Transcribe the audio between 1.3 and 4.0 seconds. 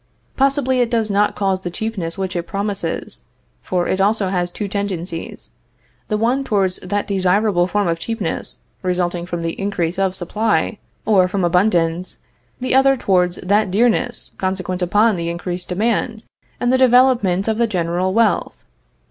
cause the cheapness which it promises; for